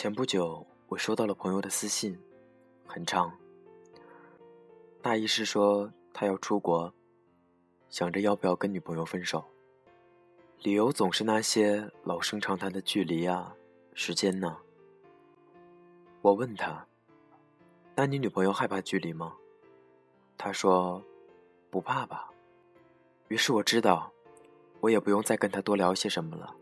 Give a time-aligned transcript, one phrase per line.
[0.00, 2.16] 前不久，我收到了朋友的私信，
[2.86, 3.36] 很长。
[5.02, 6.94] 大意是说他要出国，
[7.90, 9.44] 想着要不要跟女朋友分手。
[10.62, 13.52] 理由总是那些老生常谈的距离啊、
[13.92, 14.56] 时间呢。
[16.22, 16.86] 我问他
[17.96, 19.34] ：“那你女朋友害怕距离吗？”
[20.38, 21.02] 他说
[21.70, 22.30] ：“不怕吧。”
[23.26, 24.12] 于是我知道，
[24.78, 26.54] 我也不用再跟他多聊些什么了。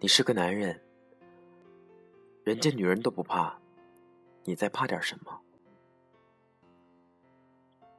[0.00, 0.81] 你是个男人，
[2.44, 3.56] 人家女人都不怕，
[4.42, 5.40] 你再怕点什么？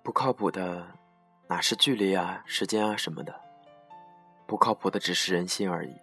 [0.04, 0.86] 不靠谱的
[1.48, 3.34] 哪是距离啊、时间啊什么的？
[4.46, 5.96] 不靠谱的只是人心而已。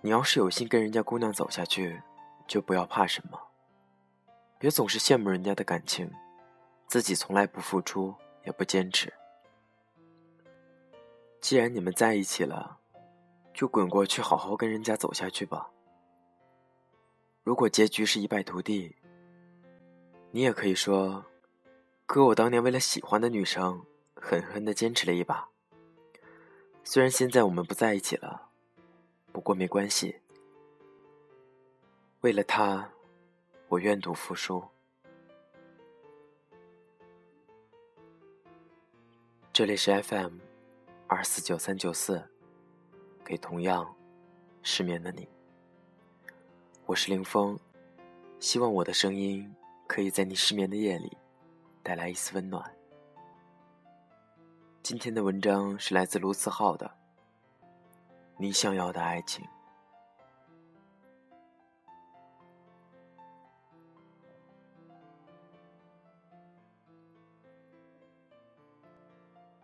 [0.00, 2.02] 你要是有心跟人家姑娘走下去，
[2.48, 3.40] 就不要怕什么。
[4.58, 6.12] 别总是羡慕人家的感情，
[6.88, 8.12] 自己从来不付出
[8.44, 9.12] 也不坚持。
[11.40, 12.78] 既然你们在一起了，
[13.54, 15.70] 就滚过去好好跟人家走下去吧。
[17.48, 18.94] 如果结局是一败涂地，
[20.32, 21.24] 你也可以说
[22.04, 25.48] ：“哥，我当年为了喜欢的女生，狠狠的坚持了一把。”
[26.84, 28.50] 虽然现在我们不在一起了，
[29.32, 30.20] 不过没关系。
[32.20, 32.90] 为了她，
[33.68, 34.62] 我愿赌服输。
[39.54, 40.36] 这里是 FM
[41.06, 42.22] 二四九三九四，
[43.24, 43.96] 给同样
[44.62, 45.26] 失眠的你。
[46.88, 47.54] 我是林峰，
[48.40, 49.54] 希望我的声音
[49.86, 51.14] 可以在你失眠的夜里
[51.82, 52.64] 带来一丝温暖。
[54.82, 56.86] 今天的文章是来自卢思浩的
[58.38, 59.44] 《你想要的爱情》。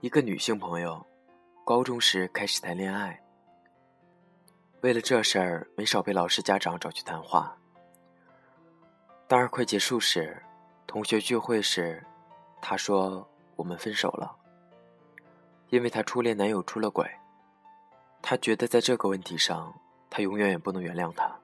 [0.02, 1.02] 一个女性朋友，
[1.64, 3.18] 高中时开始谈恋爱，
[4.84, 7.56] 为了这事儿，没少被老师、家长找去谈话。
[9.26, 10.42] 大二快结束时，
[10.86, 12.04] 同学聚会时，
[12.60, 14.36] 她说：“我们分手了。”
[15.72, 17.10] 因为她初恋男友出了轨，
[18.20, 19.72] 她觉得在这个问题上，
[20.10, 21.34] 她永远也不能原谅他。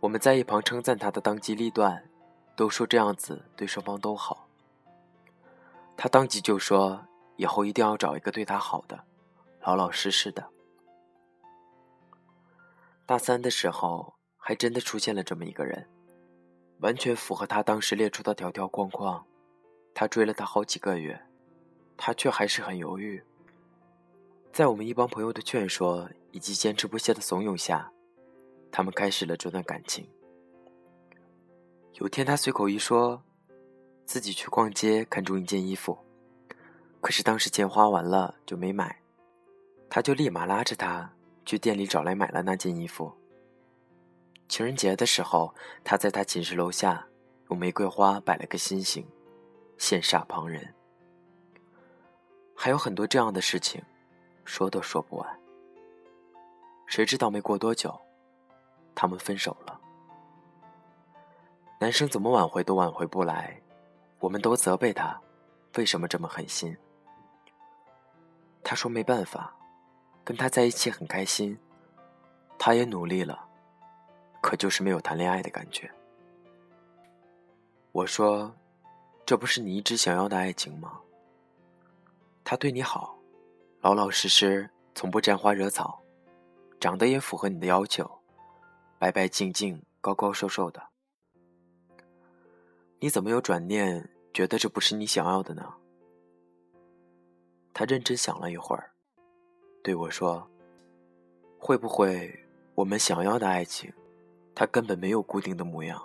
[0.00, 2.04] 我们在一旁称赞她的当机立断，
[2.54, 4.46] 都说这样子对双方都好。
[5.96, 7.06] 她当即就说
[7.36, 9.04] ：“以后一定要找一个对她好的，
[9.62, 10.46] 老老实实的。”
[13.06, 15.88] 大三的时候，还真的出现了这么一个人，
[16.80, 19.24] 完全符合他当时列出的条条框框。
[19.94, 21.18] 他追了她好几个月。
[21.98, 23.22] 他却还是很犹豫。
[24.52, 27.90] 在我们一帮朋友的劝说以及坚持不懈的怂恿下，
[28.70, 30.06] 他们开始了这段感情。
[31.94, 33.22] 有天，他随口一说，
[34.04, 35.96] 自己去逛街看中一件衣服，
[37.00, 39.00] 可是当时钱花完了就没买，
[39.88, 41.10] 他就立马拉着他
[41.46, 43.10] 去店里找来买了那件衣服。
[44.48, 47.06] 情人节的时候，他在他寝室楼下
[47.48, 49.08] 用玫瑰花摆了个心形，
[49.78, 50.74] 羡煞旁人。
[52.54, 53.82] 还有很多这样的事情，
[54.44, 55.40] 说都说不完。
[56.86, 57.98] 谁知道没过多久，
[58.94, 59.80] 他们分手了。
[61.80, 63.60] 男生怎么挽回都挽回不来，
[64.20, 65.20] 我们都责备他，
[65.76, 66.76] 为什么这么狠心？
[68.62, 69.55] 他说没办法，
[70.26, 71.56] 跟他在一起很开心，
[72.58, 73.48] 他也努力了，
[74.42, 75.88] 可就是没有谈恋爱的感觉。
[77.92, 78.52] 我说，
[79.24, 81.00] 这不是你一直想要的爱情吗？
[82.42, 83.16] 他对你好，
[83.80, 86.02] 老老实实，从不沾花惹草，
[86.80, 88.18] 长得也符合你的要求，
[88.98, 90.88] 白白净净，高高瘦瘦的。
[92.98, 95.72] 你怎么有转念觉得这不是你想要的呢？
[97.72, 98.90] 他认真想了一会儿，
[99.86, 100.44] 对我说
[101.60, 102.44] ：“会不会
[102.74, 103.88] 我们想要的爱情，
[104.52, 106.02] 它根本没有固定的模样？”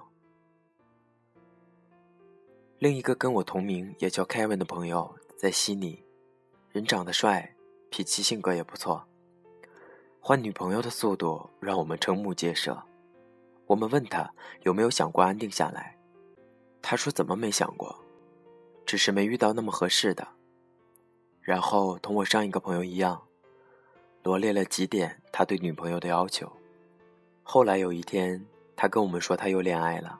[2.77, 5.99] 另一个跟我同名也叫 Kevin 的朋友在悉尼。
[6.71, 7.55] 人长得帅，
[7.89, 9.03] 脾气性格也不错，
[10.19, 12.79] 换女朋友的速度让我们瞠目结舌。
[13.65, 14.31] 我们问他
[14.61, 15.97] 有没有想过安定下来，
[16.83, 17.99] 他说怎么没想过，
[18.85, 20.27] 只是没遇到那么合适的。
[21.41, 23.19] 然后同我上一个朋友一样，
[24.23, 26.51] 罗列了几点他对女朋友的要求。
[27.43, 28.45] 后来有一天，
[28.75, 30.19] 他跟我们说他又恋爱了，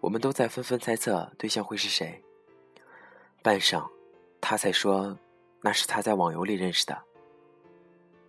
[0.00, 2.22] 我们都在纷纷猜测对象会是谁。
[3.42, 3.88] 半晌，
[4.40, 5.18] 他才说。
[5.66, 7.02] 那是他在网游里认识的。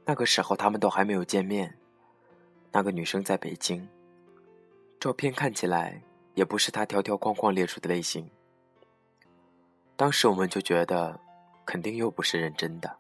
[0.06, 1.78] 那个时候他们都还没有见面。
[2.72, 3.86] 那个女生在北京，
[5.02, 6.02] 照片看起来
[6.34, 8.30] 也不是他条条框框列出的类型。
[9.98, 11.20] 当时我们就觉得，
[11.66, 12.98] 肯定又不是认真的。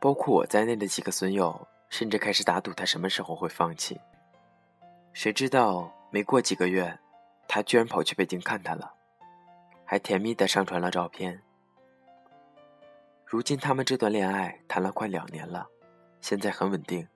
[0.00, 4.00] 包括我在内的几个损友甚至开始打赌他什么时候会放弃。
[5.12, 6.98] 谁知道没过几个月，
[7.46, 8.94] 他居然跑去北京看他了，
[9.84, 11.42] 还甜蜜的上传了照片。
[13.26, 15.68] 如今他们这段恋爱谈了快两年了，
[16.20, 17.06] 现在很稳定，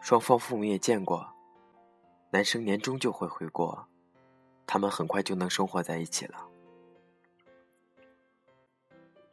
[0.00, 1.26] 双方父母也见过，
[2.30, 3.86] 男生年终就会回国，
[4.66, 6.49] 他们很快就能生活在一起了。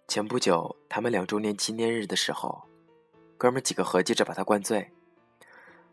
[0.08, 2.64] 前不久，他们两周年纪念日的时候，
[3.38, 4.90] 哥们几个合计着把他灌醉，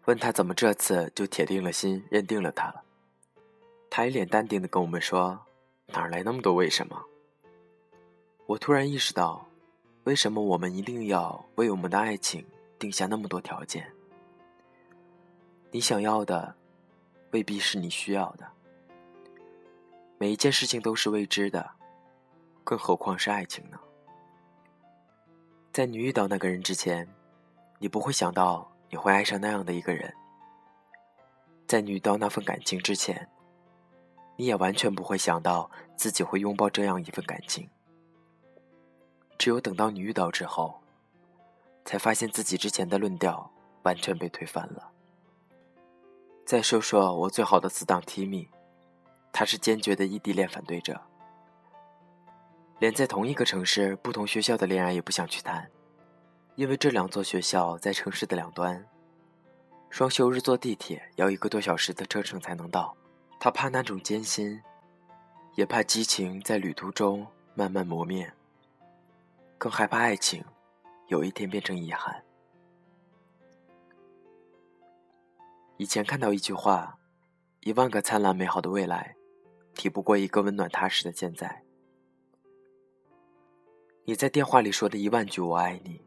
[0.05, 2.84] 问他怎么这次就铁定了心认定了他了。
[3.90, 5.44] 他一脸淡定的跟我们说
[5.93, 7.05] ：“哪来那么多为什么？”
[8.46, 9.44] 我突然意识到，
[10.05, 12.46] 为什么我们一定要为我们的爱情
[12.78, 13.93] 定下那么多条件？
[15.72, 16.55] 你想要的，
[17.32, 18.49] 未必是你需要的。
[20.19, 21.69] 每一件事情都是未知的，
[22.62, 23.81] 更何况是爱情呢？
[25.75, 27.05] 在你遇到那个人之前，
[27.81, 30.15] 你不会想到你会爱上那样的一个人。
[31.67, 33.29] 在你遇到那份感情之前，
[34.37, 37.69] 你也完全不会想到自己会拥抱这样一份感情。
[39.37, 40.81] 只有等到你遇到之后，
[41.85, 43.50] 才发现自己之前的论调
[43.82, 44.93] 完全被推翻了。
[46.47, 48.47] 再说说我最好的死党 Timmy，
[49.32, 51.03] 他是坚决的异地恋反对者。
[52.81, 55.71] 连在同一个城市、不同学校的恋爱也不想去谈，
[56.56, 58.85] 因为这两座学校在城市的两端，
[59.91, 62.97] 双休日坐地铁要一个多小时的车程才能到。
[63.41, 64.61] 他怕那种艰辛，
[65.55, 68.32] 也怕激情在旅途中慢慢磨灭，
[69.59, 70.44] 更害怕爱情
[71.09, 72.23] 有一天变成遗憾。
[75.76, 76.99] 以前看到一句话
[77.61, 79.15] ：“一万个灿烂美好的未来，
[79.75, 81.62] 抵不过一个温暖踏实的现在。”
[84.06, 85.98] 你在电话里说的一万句“我爱你”，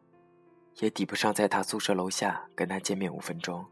[0.79, 3.65] 也抵不上在他宿舍楼下跟他见面五分钟。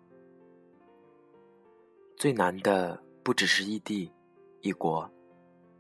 [2.18, 4.12] 最难的不只是异地、
[4.62, 5.08] 异国，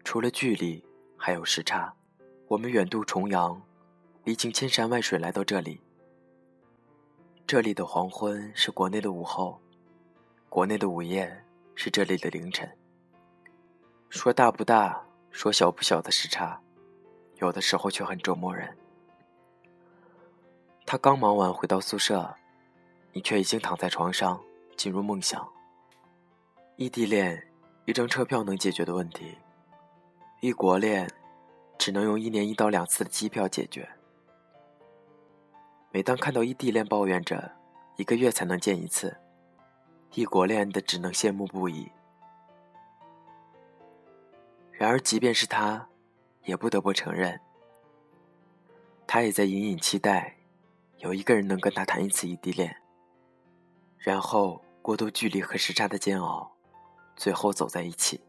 [0.04, 0.84] 除了距离，
[1.18, 1.92] 还有时差。
[2.48, 3.60] 我们远渡重洋，
[4.24, 5.82] 历经千山万水来到这里。
[7.48, 9.60] 这里的黄昏是国内的午后，
[10.50, 11.44] 国内的午夜
[11.74, 12.70] 是这里的凌晨。
[14.10, 16.62] 说大不大，说小不小的时差。
[17.38, 18.76] 有的时候却很折磨人。
[20.86, 22.36] 他刚忙完回到宿舍，
[23.12, 24.42] 你却已经躺在床上
[24.78, 25.48] 进入梦想。
[26.76, 27.48] 异地恋，
[27.86, 29.38] 一张车票能解决的问题；
[30.42, 31.10] 异国恋，
[31.78, 33.90] 只能用一年一到两次的机票解决。
[35.92, 37.52] 每当看到异地恋抱怨着
[37.96, 39.18] 一个月才能见一次，
[40.14, 41.92] 异国恋的只能羡慕不已。
[44.72, 45.88] 然而，即便是他。
[46.46, 47.40] 也不得不承认，
[49.08, 50.38] 他也在隐隐期待，
[51.00, 52.76] 有一个人能跟他谈一次异地恋，
[53.98, 56.56] 然后过渡距离和时差的煎熬，
[57.16, 58.22] 最后走在一起。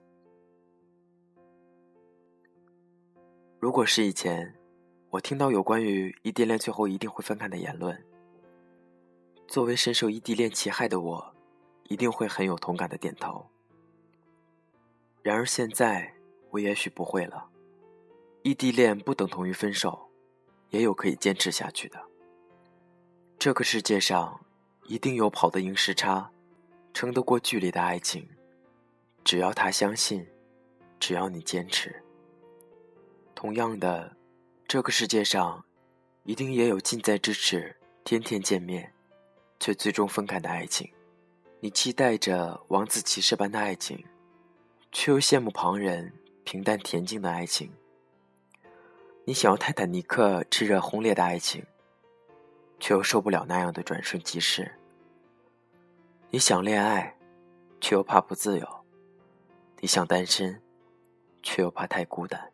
[3.59, 4.55] 如果是以前，
[5.11, 8.05] 我听到有关于异地恋最后一定会分开的言论，
[9.47, 11.35] 作为深受异地恋其害的我，
[11.85, 13.47] 一定会很有同感的点头。
[15.23, 16.15] 然而现在，
[16.51, 17.51] 我也许不会了。
[18.47, 20.09] 异地恋不等同于分手，
[20.71, 22.01] 也有可以坚持下去的。
[23.41, 24.41] 这个世界上
[24.87, 26.31] 一定有跑得赢时差、
[26.95, 28.25] 撑得过距离的爱情，
[29.25, 30.25] 只要他相信，
[31.01, 32.01] 只要你坚持。
[33.35, 34.17] 同样的，
[34.69, 35.65] 这个世界上
[36.23, 38.93] 一定也有近在咫尺、天天见面，
[39.59, 40.89] 却最终分开的爱情。
[41.59, 44.05] 你期待着王子骑士般的爱情，
[44.93, 46.13] 却又羡慕旁人
[46.45, 47.69] 平淡恬静的爱情。
[49.29, 51.67] 你想要泰坦尼克炽热轰烈的爱情，
[52.79, 54.79] 却又受不了那样的转瞬即逝。
[56.31, 57.13] 你想恋爱，
[57.81, 58.65] 却又怕不自由；
[59.81, 60.63] 你想单身，
[61.43, 62.53] 却又怕太孤单。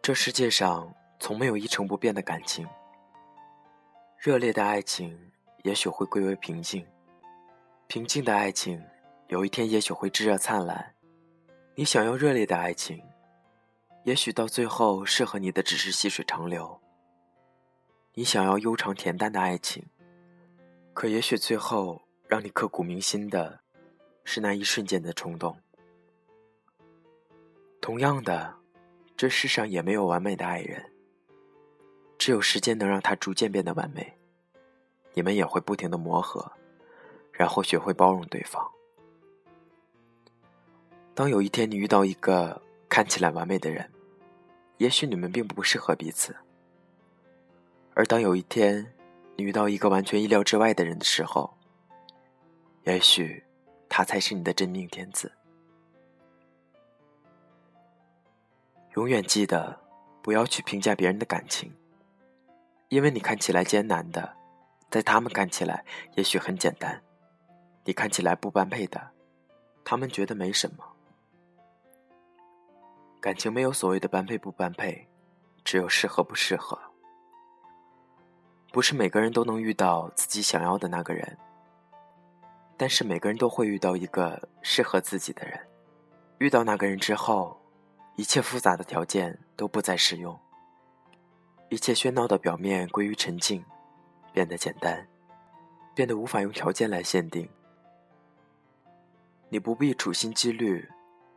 [0.00, 2.66] 这世界上从没有一成不变的感情，
[4.16, 5.30] 热烈的爱情
[5.62, 6.86] 也许会归为平静。
[7.88, 8.82] 平静的爱情，
[9.28, 10.94] 有一天也许会炙热灿烂。
[11.76, 13.00] 你想要热烈的爱情，
[14.02, 16.80] 也许到最后适合你的只是细水长流。
[18.14, 19.84] 你想要悠长恬淡的爱情，
[20.94, 23.60] 可也许最后让你刻骨铭心的，
[24.24, 25.56] 是那一瞬间的冲动。
[27.80, 28.52] 同样的，
[29.16, 30.84] 这世上也没有完美的爱人，
[32.18, 34.12] 只有时间能让他逐渐变得完美。
[35.14, 36.50] 你们也会不停的磨合。
[37.36, 38.70] 然后学会包容对方。
[41.14, 43.90] 当有一天你遇到一个看起来完美的人，
[44.78, 46.34] 也许你们并不适合彼此。
[47.94, 48.92] 而当有一天
[49.36, 51.56] 你遇到一个完全意料之外的人的时候，
[52.84, 53.42] 也许
[53.88, 55.32] 他才是你的真命天子。
[58.94, 59.78] 永远记得，
[60.22, 61.70] 不要去评价别人的感情，
[62.88, 64.36] 因为你看起来艰难的，
[64.90, 66.98] 在他们看起来也许很简单；
[67.86, 69.00] 你看起来不般配的，
[69.82, 70.84] 他们觉得没什么。
[73.20, 75.08] 感情没有所谓的般配不般配，
[75.64, 76.78] 只有适合不适合。
[78.72, 81.38] 不是每个人都能遇到自己想要的那个人，
[82.76, 85.58] 但是每个人都会遇到一个适合自己的人。
[86.38, 87.58] 遇到那个人之后。
[88.18, 90.40] 一切复杂的条件都不再适用，
[91.68, 93.62] 一切喧闹的表面归于沉静，
[94.32, 95.06] 变得简单，
[95.94, 97.46] 变得无法用条件来限定。
[99.48, 100.88] 你不必处心积虑，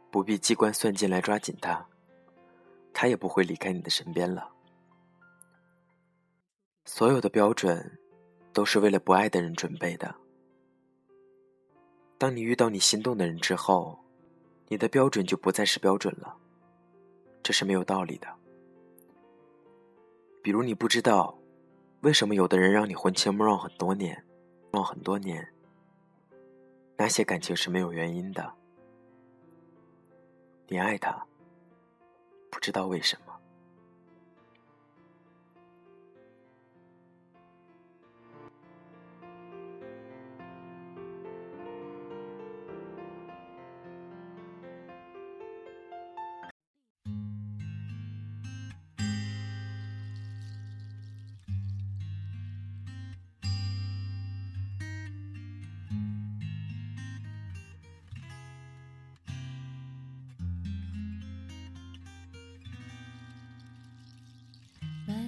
[0.10, 1.86] 不必机关算尽来抓紧他，
[2.94, 4.50] 他也不会离开你的身边了。
[6.86, 8.00] 所有的标准，
[8.52, 10.16] 都是为了不爱的人准备的。
[12.18, 13.98] 当你遇到你心动的人之后，
[14.68, 16.36] 你的标准就不再是标准了。
[17.44, 18.28] 这是没有道理的。
[20.42, 21.38] 比如，你不知道
[22.02, 24.26] 为什么有的人让你魂牵梦绕很多年，
[24.74, 25.48] 绕很多年，
[27.00, 28.54] 那些感情是没有原因的。
[30.68, 31.26] 你爱他，
[32.52, 33.29] 不知道为什么。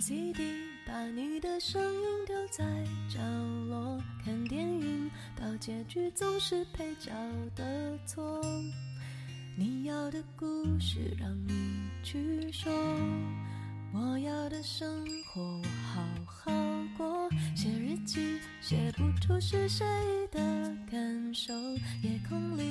[0.01, 0.41] CD，
[0.83, 2.65] 把你的声音丢在
[3.07, 3.19] 角
[3.69, 5.07] 落，看电影
[5.39, 7.11] 到结局总是配角
[7.55, 8.41] 的错。
[9.55, 10.45] 你要的故
[10.79, 12.73] 事让你去说，
[13.93, 16.51] 我要的生活我好好
[16.97, 17.29] 过。
[17.55, 19.85] 写日记写不出是谁
[20.31, 20.39] 的
[20.89, 21.53] 感受，
[22.01, 22.70] 夜空里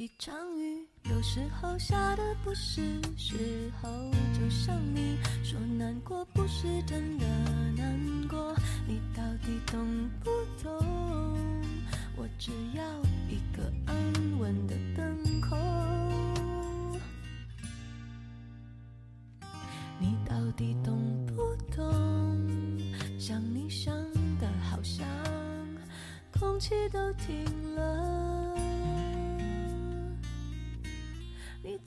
[0.00, 3.88] 一场雨，有时候下的不是时候。
[4.32, 7.26] 就像你说难过不是真的
[7.76, 8.54] 难过，
[8.86, 10.30] 你到底懂不
[10.62, 10.86] 懂？
[12.16, 12.84] 我只要
[13.28, 15.56] 一个安稳的等候。
[19.98, 21.42] 你到底懂不
[21.74, 22.38] 懂？
[23.18, 23.92] 想你想
[24.38, 25.04] 的好像
[26.38, 28.27] 空气都停了。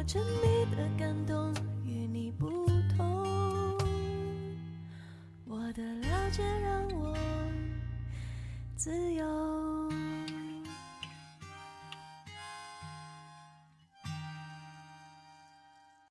[0.00, 0.18] 我沉